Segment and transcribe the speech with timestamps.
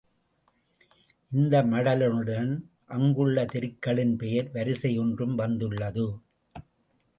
[1.31, 2.49] இந்த மடலுடன்
[2.87, 6.07] அங்குள்ள தெருக்களின் பெயர் வரிசை ஒன்றும் வந்துள்ளது.